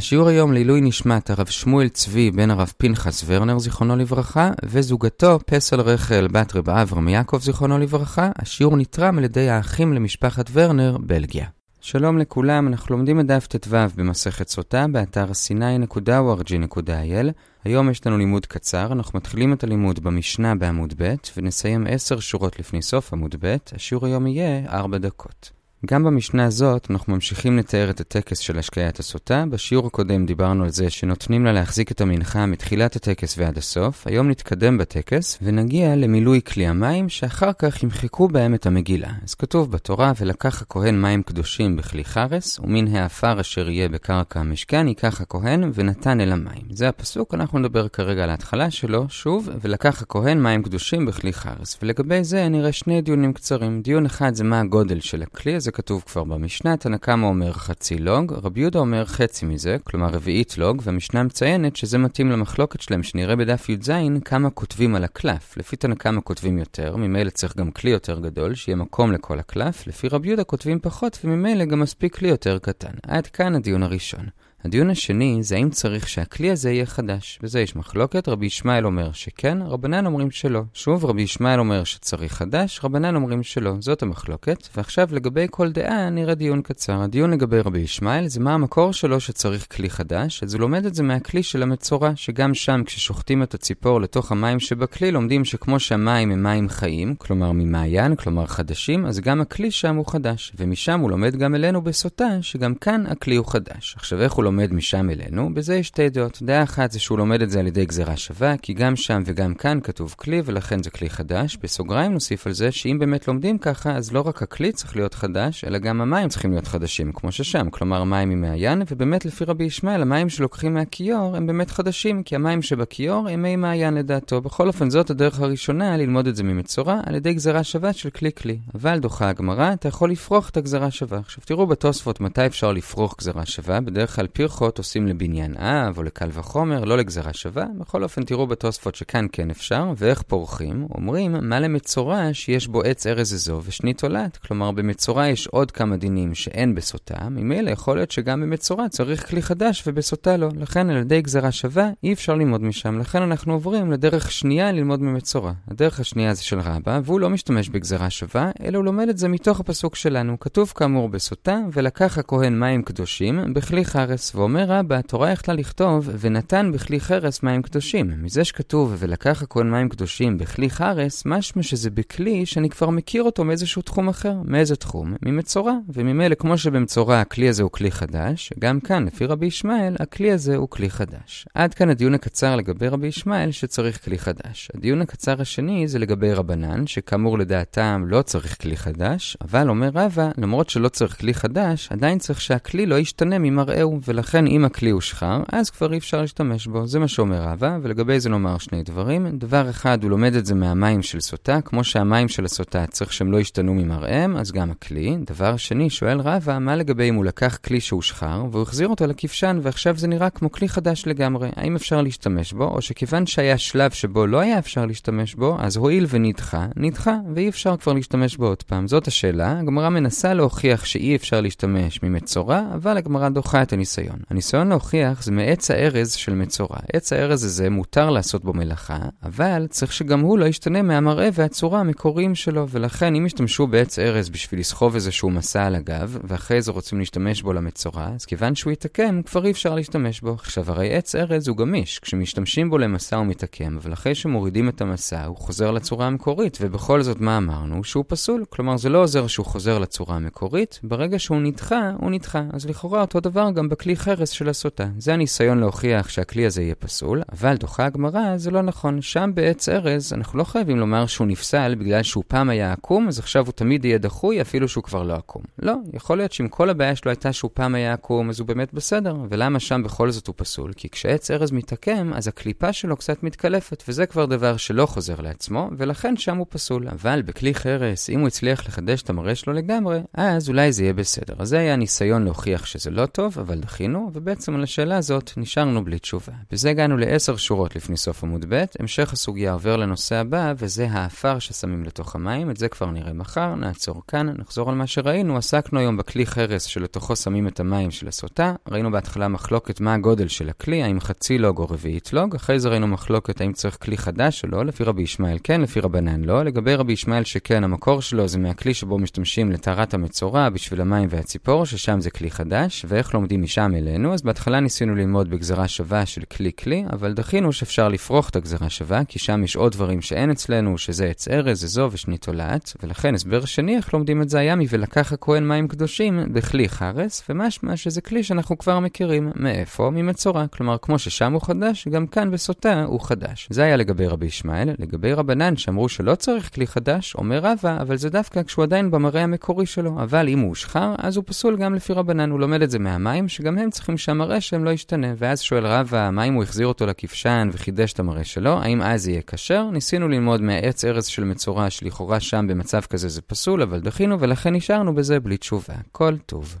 השיעור 0.00 0.28
היום 0.28 0.52
לעילוי 0.52 0.80
נשמת 0.80 1.30
הרב 1.30 1.46
שמואל 1.46 1.88
צבי 1.88 2.30
בן 2.30 2.50
הרב 2.50 2.72
פנחס 2.76 3.24
ורנר 3.26 3.58
זיכרונו 3.58 3.96
לברכה 3.96 4.50
וזוגתו 4.64 5.38
פסל 5.46 5.80
רחל 5.80 6.28
בת 6.32 6.56
רב 6.56 6.70
אברהם 6.70 7.08
יעקב 7.08 7.38
זיכרונו 7.42 7.78
לברכה. 7.78 8.30
השיעור 8.36 8.76
נתרם 8.76 9.18
על 9.18 9.24
ידי 9.24 9.48
האחים 9.48 9.92
למשפחת 9.92 10.50
ורנר, 10.52 10.96
בלגיה. 11.00 11.46
שלום 11.80 12.18
לכולם, 12.18 12.68
אנחנו 12.68 12.96
לומדים 12.96 13.20
את 13.20 13.26
דף 13.26 13.46
ט"ו 13.46 13.76
במסכת 13.96 14.48
סוטה 14.48 14.86
באתר 14.92 15.34
סיני.org.il. 15.34 17.26
היום 17.64 17.90
יש 17.90 18.06
לנו 18.06 18.18
לימוד 18.18 18.46
קצר, 18.46 18.92
אנחנו 18.92 19.16
מתחילים 19.16 19.52
את 19.52 19.64
הלימוד 19.64 20.00
במשנה 20.00 20.54
בעמוד 20.54 20.94
ב' 20.98 21.14
ונסיים 21.36 21.86
עשר 21.90 22.20
שורות 22.20 22.58
לפני 22.58 22.82
סוף 22.82 23.12
עמוד 23.12 23.34
ב', 23.40 23.56
השיעור 23.72 24.06
היום 24.06 24.26
יהיה 24.26 24.70
ארבע 24.70 24.98
דקות. 24.98 25.59
גם 25.86 26.04
במשנה 26.04 26.44
הזאת 26.44 26.90
אנחנו 26.90 27.14
ממשיכים 27.14 27.58
לתאר 27.58 27.90
את 27.90 28.00
הטקס 28.00 28.38
של 28.38 28.58
השקיית 28.58 28.98
הסוטה. 28.98 29.44
בשיעור 29.50 29.86
הקודם 29.86 30.26
דיברנו 30.26 30.64
על 30.64 30.70
זה 30.70 30.90
שנותנים 30.90 31.44
לה 31.44 31.52
להחזיק 31.52 31.92
את 31.92 32.00
המנחה 32.00 32.46
מתחילת 32.46 32.96
הטקס 32.96 33.38
ועד 33.38 33.58
הסוף. 33.58 34.06
היום 34.06 34.30
נתקדם 34.30 34.78
בטקס 34.78 35.38
ונגיע 35.42 35.96
למילוי 35.96 36.40
כלי 36.42 36.66
המים 36.66 37.08
שאחר 37.08 37.52
כך 37.58 37.82
ימחקו 37.82 38.28
בהם 38.28 38.54
את 38.54 38.66
המגילה. 38.66 39.08
אז 39.24 39.34
כתוב 39.34 39.72
בתורה, 39.72 40.12
ולקח 40.20 40.62
הכהן 40.62 41.02
מים 41.02 41.22
קדושים 41.22 41.76
בכלי 41.76 42.04
חרס, 42.04 42.58
ומן 42.58 42.96
העפר 42.96 43.40
אשר 43.40 43.70
יהיה 43.70 43.88
בקרקע 43.88 44.40
המשכן 44.40 44.88
ייקח 44.88 45.20
הכהן 45.20 45.70
ונתן 45.74 46.20
אל 46.20 46.32
המים. 46.32 46.62
זה 46.70 46.88
הפסוק, 46.88 47.34
אנחנו 47.34 47.58
נדבר 47.58 47.88
כרגע 47.88 48.24
על 48.24 48.30
ההתחלה 48.30 48.70
שלו, 48.70 49.06
שוב, 49.08 49.48
ולקח 49.60 50.02
הכהן 50.02 50.42
מים 50.42 50.62
קדושים 50.62 51.06
בכלי 51.06 51.32
חרס. 51.32 51.78
ולגבי 51.82 52.24
זה 52.24 52.48
נראה 52.48 52.72
שני 52.72 53.02
דיונים 53.02 53.32
קצרים. 53.32 53.82
דיון 53.82 54.06
אחד 54.06 54.34
זה 54.34 54.44
מה 54.44 54.60
הגודל 54.60 55.00
של 55.00 55.22
הכלי, 55.22 55.60
זה 55.60 55.69
כתוב 55.70 56.04
כבר 56.06 56.24
במשנה, 56.24 56.76
תנא 56.76 56.96
קמא 56.96 57.26
אומר 57.26 57.52
חצי 57.52 57.98
לוג, 57.98 58.32
רבי 58.42 58.60
יהודה 58.60 58.78
אומר 58.78 59.04
חצי 59.04 59.46
מזה, 59.46 59.76
כלומר 59.84 60.08
רביעית 60.08 60.58
לוג, 60.58 60.82
והמשנה 60.84 61.22
מציינת 61.22 61.76
שזה 61.76 61.98
מתאים 61.98 62.30
למחלוקת 62.30 62.80
שלהם, 62.80 63.02
שנראה 63.02 63.36
בדף 63.36 63.68
י"ז 63.68 63.90
כמה 64.24 64.50
כותבים 64.50 64.94
על 64.94 65.04
הקלף. 65.04 65.56
לפי 65.56 65.76
תנא 65.76 65.94
קמא 65.94 66.20
כותבים 66.24 66.58
יותר, 66.58 66.96
ממילא 66.96 67.30
צריך 67.30 67.56
גם 67.56 67.70
כלי 67.70 67.90
יותר 67.90 68.20
גדול, 68.20 68.54
שיהיה 68.54 68.76
מקום 68.76 69.12
לכל 69.12 69.38
הקלף, 69.38 69.86
לפי 69.86 70.08
רבי 70.08 70.28
יהודה 70.28 70.44
כותבים 70.44 70.78
פחות, 70.80 71.18
וממילא 71.24 71.64
גם 71.64 71.80
מספיק 71.80 72.16
כלי 72.16 72.28
יותר 72.28 72.58
קטן. 72.58 72.92
עד 73.02 73.26
כאן 73.26 73.54
הדיון 73.54 73.82
הראשון. 73.82 74.26
הדיון 74.64 74.90
השני 74.90 75.38
זה 75.42 75.56
האם 75.56 75.70
צריך 75.70 76.08
שהכלי 76.08 76.50
הזה 76.50 76.70
יהיה 76.70 76.86
חדש. 76.86 77.38
בזה 77.42 77.60
יש 77.60 77.76
מחלוקת, 77.76 78.28
רבי 78.28 78.46
ישמעאל 78.46 78.86
אומר 78.86 79.12
שכן, 79.12 79.58
רבנן 79.62 80.06
אומרים 80.06 80.30
שלא. 80.30 80.62
שוב, 80.74 81.04
רבי 81.04 81.22
ישמעאל 81.22 81.60
אומר 81.60 81.84
שצריך 81.84 82.32
חדש, 82.32 82.80
רבנן 82.84 83.16
אומרים 83.16 83.42
שלא. 83.42 83.74
זאת 83.78 84.02
המחלוקת. 84.02 84.68
ועכשיו 84.76 85.08
לגבי 85.12 85.46
כל 85.50 85.72
דעה 85.72 86.10
נראה 86.10 86.34
דיון 86.34 86.62
קצר. 86.62 87.02
הדיון 87.02 87.30
לגבי 87.30 87.60
רבי 87.60 87.78
ישמעאל 87.78 88.28
זה 88.28 88.40
מה 88.40 88.54
המקור 88.54 88.92
שלו 88.92 89.20
שצריך 89.20 89.66
כלי 89.76 89.90
חדש, 89.90 90.42
אז 90.42 90.54
הוא 90.54 90.60
לומד 90.60 90.86
את 90.86 90.94
זה 90.94 91.02
מהכלי 91.02 91.42
של 91.42 91.62
המצורע, 91.62 92.10
שגם 92.16 92.54
שם 92.54 92.82
כששוחטים 92.86 93.42
את 93.42 93.54
הציפור 93.54 94.00
לתוך 94.00 94.32
המים 94.32 94.60
שבכלי 94.60 95.10
לומדים 95.10 95.44
שכמו 95.44 95.80
שהמים 95.80 96.30
הם 96.30 96.42
מים 96.42 96.68
חיים, 96.68 97.14
כלומר 97.18 97.52
ממעיין, 97.52 98.16
כלומר 98.16 98.46
חדשים, 98.46 99.06
אז 99.06 99.20
גם 99.20 99.40
הכלי 99.40 99.70
שם 99.70 99.96
הוא 99.96 100.06
חדש. 100.06 100.52
ומשם 100.56 101.00
הוא 101.00 101.10
לומד 101.10 101.36
גם 101.36 101.54
אלינו 101.54 101.82
בסוטה, 101.82 102.28
שגם 102.42 102.74
כאן 102.74 103.04
הכלי 103.06 103.36
הוא 103.36 103.46
חדש. 103.46 103.94
עכשיו 103.96 104.22
איך 104.22 104.32
הוא 104.32 104.44
לומד 104.50 104.74
משם 104.74 105.10
אלינו, 105.10 105.54
בזה 105.54 105.76
יש 105.76 105.86
שתי 105.86 106.08
דעות. 106.08 106.38
דעה 106.42 106.62
אחת 106.62 106.90
זה 106.90 107.00
שהוא 107.00 107.18
לומד 107.18 107.42
את 107.42 107.50
זה 107.50 107.60
על 107.60 107.66
ידי 107.66 107.84
גזירה 107.86 108.16
שווה, 108.16 108.56
כי 108.56 108.72
גם 108.72 108.96
שם 108.96 109.22
וגם 109.26 109.54
כאן 109.54 109.78
כתוב 109.82 110.14
כלי, 110.18 110.42
ולכן 110.44 110.82
זה 110.82 110.90
כלי 110.90 111.10
חדש. 111.10 111.58
בסוגריים 111.62 112.12
נוסיף 112.12 112.46
על 112.46 112.52
זה 112.52 112.72
שאם 112.72 112.96
באמת 112.98 113.28
לומדים 113.28 113.58
ככה, 113.58 113.96
אז 113.96 114.12
לא 114.12 114.20
רק 114.20 114.42
הכלי 114.42 114.72
צריך 114.72 114.96
להיות 114.96 115.14
חדש, 115.14 115.64
אלא 115.64 115.78
גם 115.78 116.00
המים 116.00 116.28
צריכים 116.28 116.50
להיות 116.50 116.66
חדשים, 116.66 117.12
כמו 117.12 117.32
ששם. 117.32 117.70
כלומר, 117.70 118.04
מים 118.04 118.28
ממעיין, 118.28 118.82
ובאמת 118.90 119.24
לפי 119.24 119.44
רבי 119.44 119.64
ישמעאל, 119.64 120.02
המים 120.02 120.28
שלוקחים 120.28 120.74
מהכיור 120.74 121.36
הם 121.36 121.46
באמת 121.46 121.70
חדשים, 121.70 122.22
כי 122.22 122.34
המים 122.34 122.62
שבכיור 122.62 123.28
הם 123.28 123.42
מי 123.42 123.56
מעיין 123.56 123.94
לדעתו. 123.94 124.40
בכל 124.40 124.68
אופן, 124.68 124.90
זאת 124.90 125.10
הדרך 125.10 125.40
הראשונה 125.40 125.96
ללמוד 125.96 126.26
את 126.26 126.36
זה 126.36 126.42
ממצורע, 126.42 127.00
על 127.06 127.14
ידי 127.14 127.34
גזירה 127.34 127.64
שווה 127.64 127.92
של 127.92 128.10
כלי 128.10 128.30
כלי. 128.32 128.58
אבל 128.74 128.98
דוחה 128.98 129.28
הגמרא, 129.28 129.72
אתה 129.72 129.88
יכול 129.88 130.10
לפרוח 130.10 130.48
את 130.48 130.56
הגזירה 130.56 130.90
שווה. 130.90 131.18
עכשיו 131.18 131.44
תראו 131.46 131.66
בתוספות 131.66 132.20
מתי 132.20 132.46
אפשר 132.46 132.72
לפרוח 132.72 133.14
גזירה 133.18 133.46
שווה, 133.46 133.80
בדרך 133.80 134.16
כלל 134.16 134.26
פרחות 134.42 134.78
עושים 134.78 135.06
לבניין 135.06 135.56
אב 135.56 135.98
או 135.98 136.02
לקל 136.02 136.28
וחומר, 136.32 136.84
לא 136.84 136.96
לגזרה 136.98 137.32
שווה. 137.32 137.66
בכל 137.78 138.02
אופן 138.02 138.24
תראו 138.24 138.46
בתוספות 138.46 138.94
שכאן 138.94 139.26
כן 139.32 139.50
אפשר, 139.50 139.92
ואיך 139.96 140.22
פורחים? 140.22 140.86
אומרים 140.94 141.36
מה 141.42 141.60
למצורע 141.60 142.28
שיש 142.32 142.68
בו 142.68 142.82
עץ 142.82 143.06
ארז 143.06 143.34
אזוב 143.34 143.64
ושני 143.66 143.94
תולעת. 143.94 144.36
כלומר 144.36 144.70
במצורע 144.70 145.26
יש 145.26 145.46
עוד 145.46 145.70
כמה 145.70 145.96
דינים 145.96 146.34
שאין 146.34 146.74
בסוטה, 146.74 147.28
ממילא 147.28 147.70
יכול 147.70 147.96
להיות 147.96 148.10
שגם 148.10 148.40
במצורע 148.40 148.88
צריך 148.88 149.28
כלי 149.28 149.42
חדש 149.42 149.82
ובסוטה 149.86 150.36
לא. 150.36 150.48
לכן 150.56 150.90
על 150.90 150.96
ידי 150.96 151.22
גזרה 151.22 151.52
שווה 151.52 151.90
אי 152.02 152.12
אפשר 152.12 152.34
ללמוד 152.34 152.62
משם. 152.62 152.98
לכן 152.98 153.22
אנחנו 153.22 153.52
עוברים 153.52 153.92
לדרך 153.92 154.32
שנייה 154.32 154.72
ללמוד 154.72 155.02
ממצורע. 155.02 155.52
הדרך 155.68 156.00
השנייה 156.00 156.34
זה 156.34 156.42
של 156.42 156.60
רבא, 156.60 157.00
והוא 157.04 157.20
לא 157.20 157.30
משתמש 157.30 157.68
בגזרה 157.68 158.10
שווה, 158.10 158.50
אלא 158.62 158.76
הוא 158.76 158.84
לומד 158.84 159.08
את 159.08 159.18
זה 159.18 159.28
מתוך 159.28 159.60
הפסוק 159.60 159.96
שלנו. 159.96 160.40
כתוב 160.40 160.72
כאמור 160.76 161.08
בסוטה, 161.08 161.58
ולקח 161.72 162.18
הכהן 162.18 162.58
מים 162.60 162.82
קדושים 162.82 163.54
בכלי 163.54 163.84
חרס, 163.84 164.29
ואומר 164.34 164.60
אומר 164.60 164.74
רבא, 164.74 164.96
התורה 164.96 165.30
יכלה 165.30 165.54
לכתוב, 165.54 166.08
ונתן 166.20 166.70
בכלי 166.74 167.00
חרס 167.00 167.42
מים 167.42 167.62
קדושים. 167.62 168.12
מזה 168.22 168.44
שכתוב, 168.44 168.94
ולקח 168.98 169.42
הכהן 169.42 169.70
מים 169.70 169.88
קדושים 169.88 170.38
בכלי 170.38 170.70
חרס, 170.70 171.22
משמע 171.26 171.62
שזה 171.62 171.90
בכלי 171.90 172.46
שאני 172.46 172.70
כבר 172.70 172.90
מכיר 172.90 173.22
אותו 173.22 173.44
מאיזשהו 173.44 173.82
תחום 173.82 174.08
אחר. 174.08 174.34
מאיזה 174.44 174.76
תחום? 174.76 175.14
ממצורע. 175.22 175.72
וממילא, 175.88 176.34
כמו 176.34 176.58
שבמצורע 176.58 177.20
הכלי 177.20 177.48
הזה 177.48 177.62
הוא 177.62 177.70
כלי 177.70 177.90
חדש, 177.90 178.52
גם 178.58 178.80
כאן, 178.80 179.06
לפי 179.06 179.26
רבי 179.26 179.46
ישמעאל, 179.46 179.96
הכלי 180.00 180.32
הזה 180.32 180.56
הוא 180.56 180.68
כלי 180.68 180.90
חדש. 180.90 181.46
עד 181.54 181.74
כאן 181.74 181.90
הדיון 181.90 182.14
הקצר 182.14 182.56
לגבי 182.56 182.88
רבי 182.88 183.06
ישמעאל 183.06 183.50
שצריך 183.50 184.04
כלי 184.04 184.18
חדש. 184.18 184.70
הדיון 184.74 185.00
הקצר 185.00 185.40
השני 185.40 185.88
זה 185.88 185.98
לגבי 185.98 186.32
רבנן, 186.32 186.86
שכאמור 186.86 187.38
לדעתם 187.38 188.04
לא 188.06 188.22
צריך 188.22 188.60
כלי 188.62 188.76
חדש, 188.76 189.36
אבל 189.40 189.68
אומר 189.68 189.90
רבא, 189.94 190.30
למרות 190.38 190.70
שלא 190.70 190.88
צריך 190.88 191.18
כלי 191.20 191.34
חדש, 191.34 191.88
עדיין 191.92 192.18
צריך 192.18 192.40
שהכלי 192.40 192.86
לא 192.86 192.98
ישתנה 192.98 193.38
ממראהו, 193.38 194.00
ולכן 194.20 194.46
אם 194.46 194.64
הכלי 194.64 194.90
הושחר, 194.90 195.42
אז 195.52 195.70
כבר 195.70 195.92
אי 195.92 195.98
אפשר 195.98 196.20
להשתמש 196.20 196.66
בו. 196.66 196.86
זה 196.86 196.98
מה 196.98 197.08
שאומר 197.08 197.42
רבא, 197.42 197.78
ולגבי 197.82 198.20
זה 198.20 198.28
נאמר 198.28 198.58
שני 198.58 198.82
דברים. 198.82 199.38
דבר 199.38 199.70
אחד, 199.70 200.02
הוא 200.02 200.10
לומד 200.10 200.34
את 200.34 200.46
זה 200.46 200.54
מהמים 200.54 201.02
של 201.02 201.20
סוטה, 201.20 201.60
כמו 201.60 201.84
שהמים 201.84 202.28
של 202.28 202.44
הסוטה 202.44 202.86
צריך 202.86 203.12
שהם 203.12 203.32
לא 203.32 203.40
ישתנו 203.40 203.74
ממראם, 203.74 204.36
אז 204.36 204.52
גם 204.52 204.70
הכלי. 204.70 205.16
דבר 205.26 205.56
שני, 205.56 205.90
שואל 205.90 206.20
רבא, 206.20 206.58
מה 206.58 206.76
לגבי 206.76 207.08
אם 207.08 207.14
הוא 207.14 207.24
לקח 207.24 207.58
כלי 207.64 207.80
שהושחר, 207.80 208.44
והוא 208.50 208.62
החזיר 208.62 208.88
אותו 208.88 209.06
לכבשן, 209.06 209.58
ועכשיו 209.62 209.96
זה 209.96 210.08
נראה 210.08 210.30
כמו 210.30 210.52
כלי 210.52 210.68
חדש 210.68 211.06
לגמרי. 211.06 211.48
האם 211.56 211.76
אפשר 211.76 212.02
להשתמש 212.02 212.52
בו, 212.52 212.64
או 212.64 212.82
שכיוון 212.82 213.26
שהיה 213.26 213.58
שלב 213.58 213.90
שבו 213.90 214.26
לא 214.26 214.40
היה 214.40 214.58
אפשר 214.58 214.86
להשתמש 214.86 215.34
בו, 215.34 215.56
אז 215.58 215.76
הואיל 215.76 216.06
ונדחה, 216.08 216.66
נדחה, 216.76 217.16
ואי 217.34 217.48
אפשר 217.48 217.76
כבר 217.76 217.92
להשתמש 217.92 218.36
בו 218.36 218.46
עוד 218.46 218.62
פעם. 218.62 218.88
זאת 218.88 219.06
השאלה. 219.06 219.58
הגמרא 219.60 219.88
מנסה 219.88 220.34
להוכיח 220.34 220.84
שאי 220.84 221.16
אפשר 221.16 221.40
להשתמש 221.40 222.02
ממצורע, 222.02 222.60
אבל 222.74 222.96
הגמרא 222.96 223.28
דוחה 223.28 223.62
את 223.62 223.72
הניסיון. 223.72 224.09
הניסיון 224.30 224.68
להוכיח 224.68 225.22
זה 225.22 225.32
מעץ 225.32 225.70
הארז 225.70 226.12
של 226.12 226.34
מצורע. 226.34 226.78
עץ 226.92 227.12
הארז 227.12 227.44
הזה 227.44 227.70
מותר 227.70 228.10
לעשות 228.10 228.44
בו 228.44 228.52
מלאכה, 228.52 228.98
אבל 229.22 229.66
צריך 229.70 229.92
שגם 229.92 230.20
הוא 230.20 230.38
לא 230.38 230.44
ישתנה 230.44 230.82
מהמראה 230.82 231.28
והצורה 231.32 231.80
המקוריים 231.80 232.34
שלו, 232.34 232.68
ולכן 232.68 233.14
אם 233.14 233.26
ישתמשו 233.26 233.66
בעץ 233.66 233.98
ארז 233.98 234.28
בשביל 234.28 234.60
לסחוב 234.60 234.94
איזשהו 234.94 235.30
מסע 235.30 235.66
על 235.66 235.74
הגב, 235.74 236.18
ואחרי 236.24 236.62
זה 236.62 236.72
רוצים 236.72 236.98
להשתמש 236.98 237.42
בו 237.42 237.52
למצורע, 237.52 238.08
אז 238.14 238.24
כיוון 238.24 238.54
שהוא 238.54 238.72
יתעקם, 238.72 239.22
כבר 239.22 239.44
אי 239.44 239.50
אפשר 239.50 239.74
להשתמש 239.74 240.20
בו. 240.20 240.30
עכשיו, 240.30 240.70
הרי 240.70 240.94
עץ 240.94 241.14
ארז 241.14 241.48
הוא 241.48 241.56
גמיש, 241.56 241.98
כשמשתמשים 241.98 242.70
בו 242.70 242.78
למסע 242.78 243.16
הוא 243.16 243.26
מתעקם, 243.26 243.76
אבל 243.76 243.92
אחרי 243.92 244.14
שמורידים 244.14 244.68
את 244.68 244.80
המסע, 244.80 245.24
הוא 245.24 245.36
חוזר 245.36 245.70
לצורה 245.70 246.06
המקורית, 246.06 246.58
ובכל 246.60 247.02
זאת 247.02 247.20
מה 247.20 247.36
אמרנו? 247.36 247.84
שהוא 247.84 248.04
פסול. 248.08 248.44
כלומר, 248.50 248.76
זה 248.76 248.88
לא 248.88 249.02
עוזר 249.02 249.26
שהוא 249.26 249.46
חוזר 249.46 249.78
לצורה 249.78 250.16
המקורית, 250.16 250.80
ברגע 250.82 251.18
שהוא 251.18 251.40
נדחה, 251.40 251.90
הוא 251.98 252.10
נדחה. 252.10 252.42
אז 252.52 252.66
לכאורה 252.66 253.00
אותו 253.00 253.20
דבר 253.20 253.50
גם 253.54 253.68
בכלי 253.68 253.96
חרס 254.00 254.30
של 254.30 254.48
הסוטה. 254.48 254.86
זה 254.98 255.14
הניסיון 255.14 255.58
להוכיח 255.58 256.08
שהכלי 256.08 256.46
הזה 256.46 256.62
יהיה 256.62 256.74
פסול, 256.74 257.22
אבל 257.32 257.56
דוחה 257.56 257.86
הגמרא 257.86 258.36
זה 258.36 258.50
לא 258.50 258.62
נכון. 258.62 259.02
שם 259.02 259.30
בעץ 259.34 259.68
ארז 259.68 260.12
אנחנו 260.12 260.38
לא 260.38 260.44
חייבים 260.44 260.78
לומר 260.78 261.06
שהוא 261.06 261.26
נפסל 261.26 261.74
בגלל 261.74 262.02
שהוא 262.02 262.24
פעם 262.28 262.50
היה 262.50 262.72
עקום, 262.72 263.08
אז 263.08 263.18
עכשיו 263.18 263.46
הוא 263.46 263.52
תמיד 263.52 263.84
יהיה 263.84 263.98
דחוי 263.98 264.40
אפילו 264.40 264.68
שהוא 264.68 264.84
כבר 264.84 265.02
לא 265.02 265.14
עקום. 265.14 265.42
לא, 265.58 265.74
יכול 265.92 266.18
להיות 266.18 266.32
שאם 266.32 266.48
כל 266.48 266.70
הבעיה 266.70 266.96
שלו 266.96 267.10
הייתה 267.10 267.32
שהוא 267.32 267.50
פעם 267.54 267.74
היה 267.74 267.92
עקום, 267.92 268.30
אז 268.30 268.40
הוא 268.40 268.48
באמת 268.48 268.74
בסדר. 268.74 269.16
ולמה 269.30 269.60
שם 269.60 269.82
בכל 269.82 270.10
זאת 270.10 270.26
הוא 270.26 270.34
פסול? 270.38 270.72
כי 270.76 270.88
כשעץ 270.88 271.30
ארז 271.30 271.52
מתעקם, 271.52 272.12
אז 272.14 272.28
הקליפה 272.28 272.72
שלו 272.72 272.96
קצת 272.96 273.22
מתקלפת, 273.22 273.82
וזה 273.88 274.06
כבר 274.06 274.26
דבר 274.26 274.56
שלא 274.56 274.86
חוזר 274.86 275.20
לעצמו, 275.20 275.70
ולכן 275.78 276.16
שם 276.16 276.36
הוא 276.36 276.46
פסול. 276.48 276.88
אבל 276.88 277.22
בכלי 277.22 277.54
חרס, 277.54 278.10
אם 278.10 278.20
הוא 278.20 278.28
הצליח 278.28 278.66
לחדש 278.66 279.02
את 279.02 279.10
המראה 279.10 279.34
שלו 279.34 279.52
לגמרי, 279.52 280.00
אז 280.14 280.48
אולי 280.48 280.72
זה 280.72 280.82
יהיה 280.82 280.92
בסדר. 280.92 281.34
אז 281.38 281.48
זה 281.48 281.58
היה 281.58 281.76
ניסיון 281.76 282.24
להוכיח 282.24 282.66
שזה 282.66 282.90
לא 282.90 283.06
טוב, 283.06 283.38
אבל 283.38 283.58
דחינו 283.58 283.89
שראינו, 283.90 284.10
ובעצם 284.12 284.54
על 284.54 284.62
השאלה 284.62 284.96
הזאת 284.96 285.32
נשארנו 285.36 285.84
בלי 285.84 285.98
תשובה. 285.98 286.32
בזה 286.52 286.70
הגענו 286.70 286.96
לעשר 286.96 287.36
שורות 287.36 287.76
לפני 287.76 287.96
סוף 287.96 288.24
עמוד 288.24 288.44
ב', 288.48 288.64
המשך 288.78 289.12
הסוגיה 289.12 289.52
עובר 289.52 289.76
לנושא 289.76 290.16
הבא, 290.16 290.52
וזה 290.56 290.88
האפר 290.90 291.38
ששמים 291.38 291.84
לתוך 291.84 292.14
המים, 292.14 292.50
את 292.50 292.56
זה 292.56 292.68
כבר 292.68 292.90
נראה 292.90 293.12
מחר, 293.12 293.54
נעצור 293.54 294.02
כאן, 294.08 294.28
נחזור 294.38 294.68
על 294.68 294.74
מה 294.74 294.86
שראינו, 294.86 295.36
עסקנו 295.36 295.78
היום 295.78 295.96
בכלי 295.96 296.26
חרס 296.26 296.64
שלתוכו 296.64 297.16
שמים 297.16 297.48
את 297.48 297.60
המים 297.60 297.90
של 297.90 298.08
הסוטה, 298.08 298.54
ראינו 298.68 298.90
בהתחלה 298.90 299.28
מחלוקת 299.28 299.80
מה 299.80 299.94
הגודל 299.94 300.28
של 300.28 300.48
הכלי, 300.48 300.82
האם 300.82 301.00
חצי 301.00 301.38
לוג 301.38 301.58
או 301.58 301.66
רביעית 301.70 302.12
לוג, 302.12 302.34
אחרי 302.34 302.60
זה 302.60 302.68
ראינו 302.68 302.86
מחלוקת 302.86 303.40
האם 303.40 303.52
צריך 303.52 303.76
כלי 303.82 303.96
חדש 303.96 304.44
או 304.44 304.48
לא, 304.48 304.64
לפי 304.64 304.84
רבי 304.84 305.02
ישמעאל 305.02 305.38
כן, 305.44 305.60
לפי 305.60 305.80
רבנן 305.80 306.24
לא, 306.24 306.44
לגבי 306.44 306.74
רבי 306.74 306.92
ישמעאל 306.92 307.24
שכן, 307.24 307.64
המקור 307.64 308.02
שלו 308.02 308.28
זה 308.28 308.38
מהכלי 308.38 308.74
שבו 308.74 308.98
משתמשים 308.98 309.52
לטהרת 309.52 309.94
המצורע 309.94 310.48
בשביל 310.48 310.80
המים 310.80 311.08
והציפור, 311.10 311.66
ששם 311.66 312.00
זה 312.00 312.10
כלי 312.10 312.30
חדש, 312.30 312.84
ואיך 312.88 313.14
לומדים 313.14 313.42
משם 313.42 313.69
אלינו, 313.74 314.14
אז 314.14 314.22
בהתחלה 314.22 314.60
ניסינו 314.60 314.94
ללמוד 314.94 315.30
בגזרה 315.30 315.68
שווה 315.68 316.06
של 316.06 316.22
כלי-כלי, 316.24 316.84
אבל 316.92 317.12
דחינו 317.12 317.52
שאפשר 317.52 317.88
לפרוח 317.88 318.28
את 318.28 318.36
הגזרה 318.36 318.70
שווה, 318.70 319.04
כי 319.04 319.18
שם 319.18 319.44
יש 319.44 319.56
עוד 319.56 319.72
דברים 319.72 320.00
שאין 320.00 320.30
אצלנו, 320.30 320.78
שזה 320.78 321.04
עץ 321.06 321.28
ארז, 321.28 321.64
אזוב 321.64 321.94
ושני 321.94 322.18
תולעת, 322.18 322.72
ולכן 322.82 323.14
הסבר 323.14 323.44
שני 323.44 323.76
איך 323.76 323.94
לומדים 323.94 324.22
את 324.22 324.28
זה 324.28 324.38
היה 324.38 324.56
מ"ולקח 324.56 325.12
הכהן 325.12 325.48
מים 325.48 325.68
קדושים" 325.68 326.20
בכלי 326.32 326.68
חרס, 326.68 327.22
ומשמע 327.28 327.76
שזה 327.76 328.00
כלי 328.00 328.22
שאנחנו 328.22 328.58
כבר 328.58 328.80
מכירים. 328.80 329.32
מאיפה? 329.36 329.90
ממצורע. 329.90 330.46
כלומר, 330.46 330.76
כמו 330.82 330.98
ששם 330.98 331.32
הוא 331.32 331.42
חדש, 331.42 331.88
גם 331.88 332.06
כאן 332.06 332.30
בסוטה 332.30 332.84
הוא 332.84 333.00
חדש. 333.00 333.48
זה 333.50 333.62
היה 333.62 333.76
לגבי 333.76 334.06
רבי 334.06 334.26
ישמעאל. 334.26 334.70
לגבי 334.78 335.12
רבנן, 335.12 335.56
שאמרו 335.56 335.88
שלא 335.88 336.14
צריך 336.14 336.54
כלי 336.54 336.66
חדש, 336.66 337.14
אומר 337.14 337.38
רבא, 337.38 337.80
אבל 337.80 337.96
זה 337.96 338.10
דווקא 338.10 338.42
כשהוא 338.42 338.62
עדיין 338.62 338.90
במראה 338.90 339.22
המקורי 339.22 339.66
שלו. 339.66 340.02
אבל 340.02 340.28
אם 340.28 340.38
הוא 340.38 340.48
הושחר, 340.48 340.94
אז 340.98 341.16
הוא 341.16 341.24
פסול 341.26 341.56
גם 341.56 341.74
לפי 341.74 341.92
רבנן. 341.92 342.30
הוא 342.30 342.40
לומד 342.40 342.62
את 342.62 342.70
זה 342.70 342.78
מהמים, 342.78 343.28
שגם 343.28 343.58
הם 343.62 343.70
צריכים 343.70 343.98
שהמראה 343.98 344.40
שלהם 344.40 344.64
לא 344.64 344.70
ישתנה. 344.70 345.06
ואז 345.16 345.40
שואל 345.40 345.66
רבא, 345.66 346.10
מה 346.12 346.24
אם 346.24 346.34
הוא 346.34 346.42
החזיר 346.42 346.66
אותו 346.66 346.86
לכבשן 346.86 347.48
וחידש 347.52 347.92
את 347.92 347.98
המראה 347.98 348.24
שלו? 348.24 348.58
האם 348.58 348.82
אז 348.82 349.08
יהיה 349.08 349.22
כשר? 349.22 349.64
ניסינו 349.72 350.08
ללמוד 350.08 350.40
מהעץ 350.42 350.84
ארז 350.84 351.06
של 351.06 351.24
מצורע, 351.24 351.70
שלכאורה 351.70 352.20
שם 352.20 352.46
במצב 352.48 352.80
כזה 352.80 353.08
זה 353.08 353.22
פסול, 353.22 353.62
אבל 353.62 353.80
דחינו, 353.80 354.20
ולכן 354.20 354.54
נשארנו 354.54 354.94
בזה 354.94 355.20
בלי 355.20 355.36
תשובה. 355.36 355.74
כל 355.92 356.16
טוב. 356.26 356.58